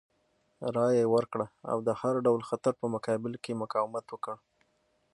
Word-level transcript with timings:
رایه 0.75 0.99
یې 1.05 1.11
ورکړه 1.15 1.45
او 1.71 1.77
د 1.87 1.89
هر 2.01 2.15
ډول 2.25 2.41
خطر 2.49 2.73
په 2.81 2.85
مقابل 2.95 3.33
کې 3.43 3.49
یې 3.53 3.59
مقاومت 3.63 4.05
وکړ. 4.09 4.35